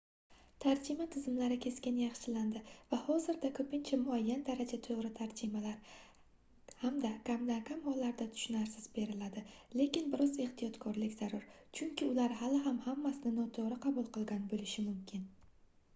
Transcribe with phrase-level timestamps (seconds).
[0.63, 2.61] tarjima tizimlari keskin yaxshilandi
[2.93, 5.93] va hozirda ko'pincha muayyan darajada to'g'ri tarjimalar
[6.85, 9.43] hamda kamdan-kam hollarda tushunarsiz beriladi
[9.81, 11.47] lekin bir oz ehtiyotkorlik zarur
[11.81, 15.29] chunki ular hali ham hammasini noto'g'ri qabul qilgan bo'lishi mumkin